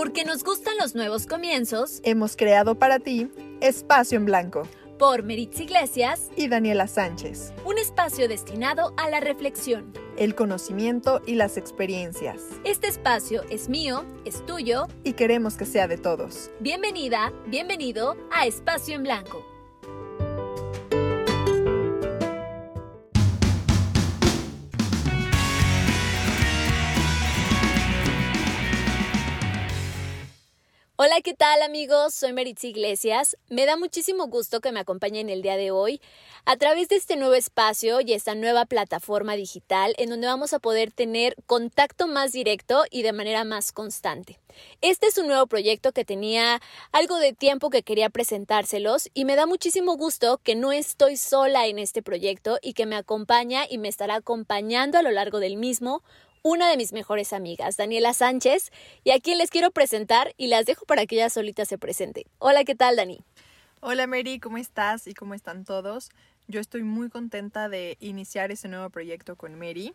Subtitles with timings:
[0.00, 3.30] Porque nos gustan los nuevos comienzos, hemos creado para ti
[3.60, 4.66] Espacio en Blanco
[4.98, 7.52] por Meritz Iglesias y Daniela Sánchez.
[7.66, 12.40] Un espacio destinado a la reflexión, el conocimiento y las experiencias.
[12.64, 16.50] Este espacio es mío, es tuyo y queremos que sea de todos.
[16.60, 19.44] Bienvenida, bienvenido a Espacio en Blanco.
[31.10, 32.14] Hola, ¿qué tal amigos?
[32.14, 33.36] Soy Meritz Iglesias.
[33.48, 36.00] Me da muchísimo gusto que me acompañen el día de hoy
[36.44, 40.60] a través de este nuevo espacio y esta nueva plataforma digital en donde vamos a
[40.60, 44.38] poder tener contacto más directo y de manera más constante.
[44.82, 46.60] Este es un nuevo proyecto que tenía
[46.92, 51.66] algo de tiempo que quería presentárselos y me da muchísimo gusto que no estoy sola
[51.66, 55.56] en este proyecto y que me acompaña y me estará acompañando a lo largo del
[55.56, 56.04] mismo
[56.42, 58.70] una de mis mejores amigas, Daniela Sánchez,
[59.04, 62.26] y a quien les quiero presentar y las dejo para que ella solita se presente.
[62.38, 63.20] Hola, ¿qué tal, Dani?
[63.80, 66.10] Hola, Mary, ¿cómo estás y cómo están todos?
[66.48, 69.94] Yo estoy muy contenta de iniciar este nuevo proyecto con Mary.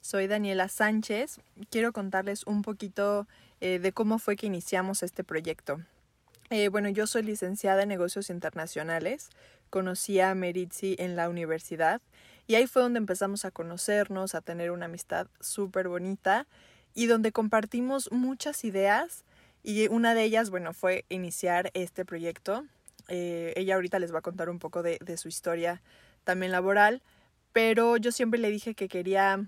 [0.00, 1.40] Soy Daniela Sánchez.
[1.70, 3.26] Quiero contarles un poquito
[3.60, 5.80] eh, de cómo fue que iniciamos este proyecto.
[6.50, 9.30] Eh, bueno, yo soy licenciada en negocios internacionales.
[9.68, 12.00] Conocí a Meritzi en la universidad
[12.46, 16.46] y ahí fue donde empezamos a conocernos, a tener una amistad súper bonita
[16.94, 19.24] y donde compartimos muchas ideas
[19.62, 22.64] y una de ellas, bueno, fue iniciar este proyecto.
[23.08, 25.82] Eh, ella ahorita les va a contar un poco de, su historia
[26.22, 27.02] también laboral,
[27.52, 29.44] pero yo siempre le dije que quería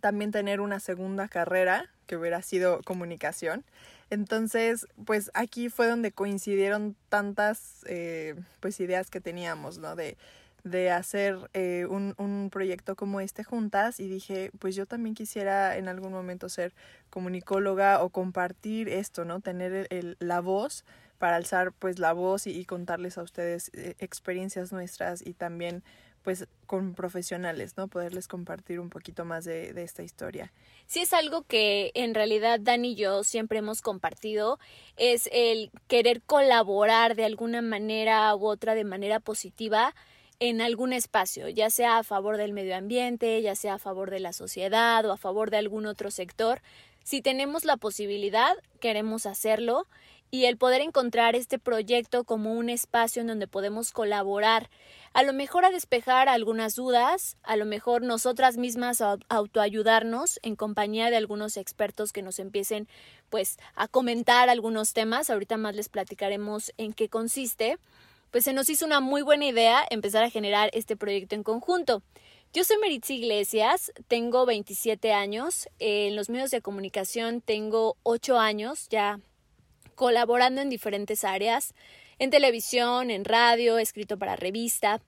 [0.00, 3.64] también tener una segunda carrera, que hubiera sido comunicación.
[4.10, 9.96] Entonces, pues aquí fue donde coincidieron tantas eh, pues ideas que teníamos, ¿no?
[9.96, 10.16] De,
[10.66, 15.76] de hacer eh, un, un, proyecto como este juntas y dije, pues yo también quisiera
[15.76, 16.74] en algún momento ser
[17.08, 19.40] comunicóloga o compartir esto, ¿no?
[19.40, 20.84] Tener el, la voz
[21.18, 25.84] para alzar pues la voz y, contarles a ustedes eh, experiencias nuestras y también
[26.24, 27.86] pues con profesionales, ¿no?
[27.86, 30.52] Poderles compartir un poquito más de, de, esta historia.
[30.86, 34.58] Sí es algo que en realidad Dani y yo siempre hemos compartido,
[34.96, 39.94] es el querer colaborar de alguna manera u otra de manera positiva
[40.38, 44.20] en algún espacio, ya sea a favor del medio ambiente, ya sea a favor de
[44.20, 46.60] la sociedad o a favor de algún otro sector.
[47.04, 49.86] Si tenemos la posibilidad, queremos hacerlo.
[50.28, 54.68] Y el poder encontrar este proyecto como un espacio en donde podemos colaborar,
[55.12, 61.10] a lo mejor a despejar algunas dudas, a lo mejor nosotras mismas autoayudarnos en compañía
[61.10, 62.88] de algunos expertos que nos empiecen
[63.30, 67.78] pues a comentar algunos temas, ahorita más les platicaremos en qué consiste
[68.30, 72.02] pues se nos hizo una muy buena idea empezar a generar este proyecto en conjunto.
[72.52, 78.88] Yo soy Meritzi Iglesias, tengo 27 años, en los medios de comunicación tengo 8 años
[78.88, 79.20] ya
[79.94, 81.74] colaborando en diferentes áreas,
[82.18, 85.02] en televisión, en radio, escrito para revista.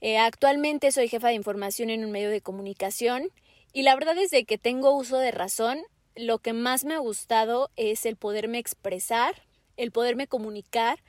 [0.00, 3.30] Eh, actualmente soy jefa de información en un medio de comunicación
[3.72, 5.80] y la verdad es de que tengo uso de razón,
[6.14, 9.42] lo que más me ha gustado es el poderme expresar,
[9.76, 11.00] el poderme comunicar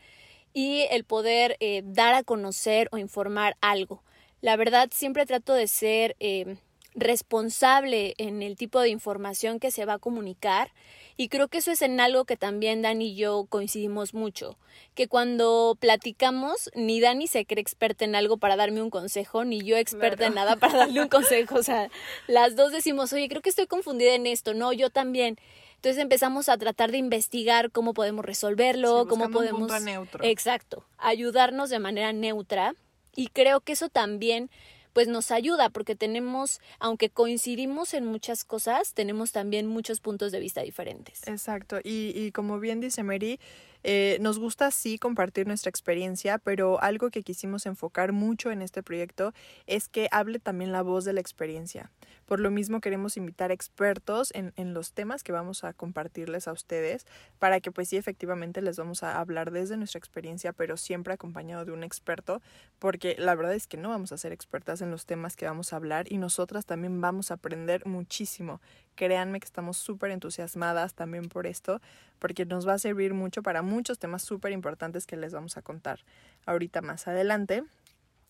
[0.54, 4.04] y el poder eh, dar a conocer o informar algo.
[4.42, 6.58] La verdad, siempre trato de ser eh,
[6.96, 10.72] responsable en el tipo de información que se va a comunicar
[11.18, 14.58] y creo que eso es en algo que también Dani y yo coincidimos mucho,
[14.96, 19.62] que cuando platicamos ni Dani se cree experta en algo para darme un consejo, ni
[19.62, 21.90] yo experta en nada para darle un consejo, o sea,
[22.28, 25.38] las dos decimos, oye, creo que estoy confundida en esto, no, yo también.
[25.80, 29.82] Entonces empezamos a tratar de investigar cómo podemos resolverlo, cómo podemos...
[29.82, 30.26] neutro.
[30.26, 32.76] Exacto, ayudarnos de manera neutra.
[33.16, 34.50] Y creo que eso también
[34.92, 40.42] pues nos ayuda porque tenemos, aunque coincidimos en muchas cosas, tenemos también muchos puntos de
[40.42, 41.26] vista diferentes.
[41.30, 43.40] Exacto, y, y como bien dice Mary,
[43.84, 48.84] eh, nos gusta sí compartir nuestra experiencia, pero algo que quisimos enfocar mucho en este
[48.84, 49.34] proyecto
[49.68, 51.92] es que hable también la voz de la experiencia.
[52.26, 56.52] Por lo mismo queremos invitar expertos en, en los temas que vamos a compartirles a
[56.52, 57.06] ustedes
[57.40, 61.66] para que pues sí efectivamente les vamos a hablar desde nuestra experiencia, pero siempre acompañado
[61.66, 62.42] de un experto,
[62.78, 65.74] porque la verdad es que no vamos a ser expertas en los temas que vamos
[65.74, 68.62] a hablar y nosotras también vamos a aprender muchísimo.
[69.00, 71.80] Créanme que estamos súper entusiasmadas también por esto,
[72.20, 75.62] porque nos va a servir mucho para muchos temas súper importantes que les vamos a
[75.62, 76.02] contar
[76.46, 77.64] ahorita más adelante.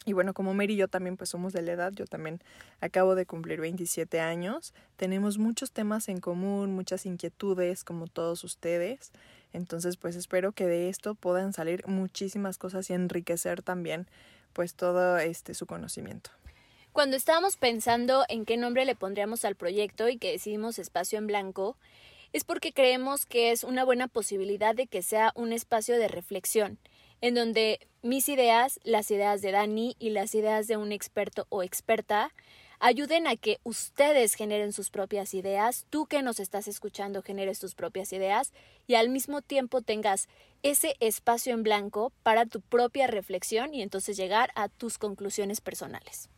[0.06, 2.40] Y bueno, como Mary y yo también pues somos de la edad, yo también
[2.82, 9.12] acabo de cumplir 27 años, tenemos muchos temas en común, muchas inquietudes como todos ustedes,
[9.54, 14.06] entonces pues espero que de esto puedan salir muchísimas cosas y enriquecer también
[14.54, 16.30] pues todo este su conocimiento.
[16.92, 21.28] Cuando estábamos pensando en qué nombre le pondríamos al proyecto y que decidimos espacio en
[21.28, 21.78] blanco,
[22.34, 26.80] es porque creemos que es una buena posibilidad de que sea un espacio de reflexión,
[27.22, 31.62] en donde mis ideas, las ideas de Dani y las ideas de un experto o
[31.62, 32.34] experta
[32.80, 37.76] ayuden a que ustedes generen sus propias ideas, tú que nos estás escuchando generes tus
[37.76, 38.52] propias ideas
[38.88, 40.28] y al mismo tiempo tengas
[40.64, 46.30] ese espacio en blanco para tu propia reflexión y entonces llegar a tus conclusiones personales.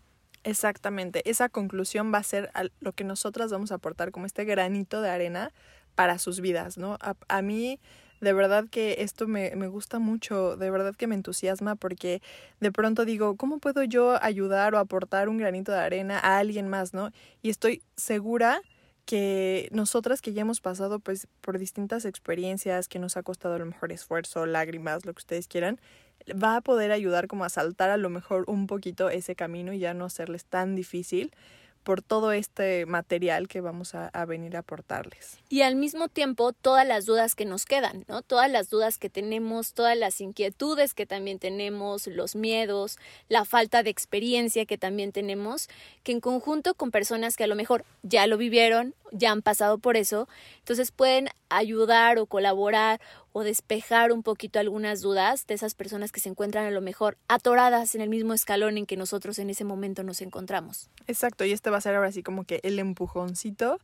[0.43, 5.01] Exactamente, esa conclusión va a ser lo que nosotras vamos a aportar como este granito
[5.01, 5.51] de arena
[5.93, 6.97] para sus vidas, ¿no?
[6.99, 7.79] A, mí
[8.21, 12.21] de verdad que esto me, me, gusta mucho, de verdad que me entusiasma porque
[12.59, 16.67] de pronto digo, ¿cómo puedo yo ayudar o aportar un granito de arena a alguien
[16.67, 17.11] más, no?
[17.44, 18.61] Y estoy segura
[19.05, 23.59] que nosotras que ya hemos pasado pues por distintas experiencias que nos ha costado a
[23.59, 25.79] lo mejor esfuerzo, lágrimas, lo que ustedes quieran,
[26.31, 29.79] va a poder ayudar como a saltar a lo mejor un poquito ese camino y
[29.79, 31.31] ya no hacerles tan difícil
[31.83, 35.39] por todo este material que vamos a, venir a aportarles.
[35.50, 38.21] Y al mismo tiempo, todas las dudas que nos quedan, ¿no?
[38.21, 42.97] Todas las dudas que tenemos, todas las inquietudes que también tenemos, los miedos,
[43.29, 45.69] la falta de experiencia que también tenemos,
[46.03, 49.77] que en conjunto con personas que a lo mejor ya lo vivieron, ya han pasado
[49.77, 50.29] por eso,
[50.59, 53.01] entonces pueden ayudar o colaborar
[53.33, 57.18] o despejar un poquito algunas dudas de esas personas que se encuentran a lo mejor
[57.28, 60.89] atoradas en el mismo escalón en que nosotros en ese momento nos encontramos.
[61.07, 63.80] Exacto, y este va a ser ahora sí como que el empujoncito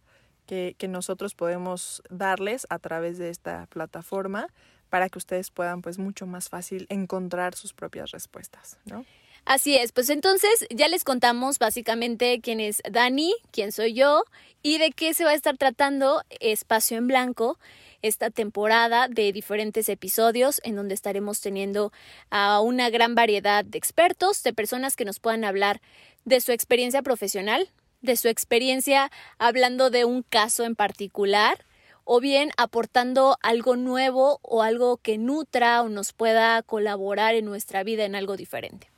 [0.46, 4.48] que, que nosotros podemos darles a través de esta plataforma
[4.90, 9.06] para que ustedes puedan pues mucho más fácil encontrar sus propias respuestas, ¿no?
[9.46, 14.26] Así es, pues entonces ya les contamos básicamente quién es Dani, quién soy yo
[14.62, 17.58] y de qué se va a estar tratando Espacio en Blanco
[18.02, 21.92] esta temporada de diferentes episodios en donde estaremos teniendo
[22.30, 25.82] a una gran variedad de expertos, de personas que nos puedan hablar
[26.26, 27.70] de su experiencia profesional,
[28.02, 31.66] de su experiencia hablando de un caso en particular
[32.04, 37.84] o bien aportando algo nuevo o algo que nutra o nos pueda colaborar en nuestra
[37.84, 38.90] vida en algo diferente.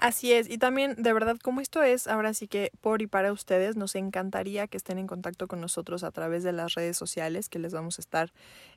[0.00, 3.32] Así es, y también de verdad como esto es ahora sí que por y para
[3.32, 7.48] ustedes, nos encantaría que estén en contacto con nosotros a través de las redes sociales
[7.48, 8.32] que les vamos a estar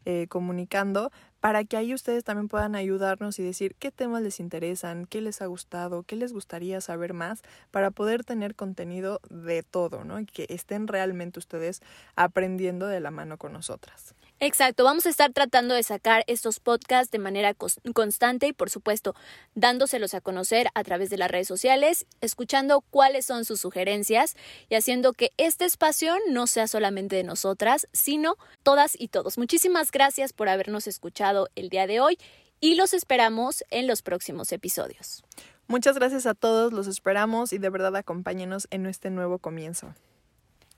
[0.05, 5.05] eh, comunicando para que ahí ustedes también puedan ayudarnos y decir qué temas les interesan,
[5.05, 10.03] qué les ha gustado, qué les gustaría saber más para poder tener contenido de todo,
[10.03, 10.19] ¿no?
[10.19, 11.81] Y que estén realmente ustedes
[12.15, 14.15] aprendiendo de la mano con nosotras.
[14.43, 17.53] Exacto, vamos a estar tratando de sacar estos podcasts de manera
[17.93, 19.13] constante y por supuesto
[19.53, 24.35] dándoselos a conocer a través de las redes sociales, escuchando cuáles son sus sugerencias
[24.67, 29.37] y haciendo que este espacio no sea solamente de nosotras, sino todas y todos.
[29.37, 32.17] Muchísimas gracias por habernos escuchado el día de hoy
[32.59, 35.23] y los esperamos en los próximos episodios.
[35.67, 39.93] Muchas gracias a todos, los esperamos y de verdad acompáñenos en este nuevo comienzo.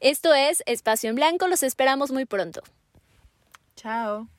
[0.01, 2.61] Esto es Espacio en Blanco, los esperamos muy pronto.
[3.75, 4.29] Ciao.